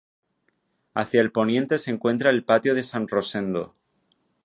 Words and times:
Hacia 0.95 1.21
el 1.21 1.31
poniente 1.31 1.77
se 1.77 1.91
encuentra 1.91 2.31
el 2.31 2.43
Patio 2.43 2.73
de 2.73 2.81
San 2.81 3.07
Rosendo. 3.07 3.75